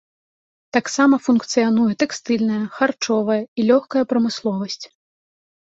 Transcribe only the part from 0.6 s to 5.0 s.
Таксама функцыянуе тэкстыльная, харчовая і лёгкая прамысловасць.